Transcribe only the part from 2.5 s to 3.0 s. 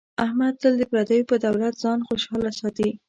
ساتي.